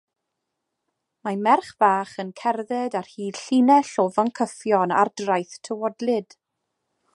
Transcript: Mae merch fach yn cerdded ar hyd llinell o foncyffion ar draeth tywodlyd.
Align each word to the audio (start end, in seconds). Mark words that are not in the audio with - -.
Mae 1.27 1.35
merch 1.47 1.69
fach 1.83 2.15
yn 2.23 2.31
cerdded 2.41 2.97
ar 3.01 3.11
hyd 3.11 3.39
llinell 3.43 3.93
o 4.05 4.07
foncyffion 4.17 4.97
ar 5.03 5.15
draeth 5.23 5.55
tywodlyd. 5.69 6.37